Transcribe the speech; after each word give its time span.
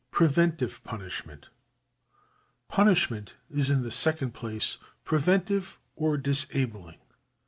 Preventive 0.09 0.83
Punishment. 0.83 1.49
Punishment 2.67 3.35
is 3.51 3.69
in 3.69 3.83
the 3.83 3.91
second 3.91 4.31
place 4.33 4.77
preventive 5.05 5.77
or 5.95 6.17
disabling. 6.17 6.97